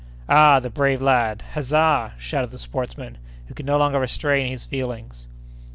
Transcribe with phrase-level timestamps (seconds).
[0.27, 0.59] Ah!
[0.59, 1.43] the brave lad!
[1.53, 5.27] Huzza!" shouted the sportsman, who could no longer restrain his feelings.